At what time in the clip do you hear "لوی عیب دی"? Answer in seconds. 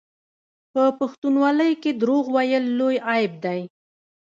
2.79-3.61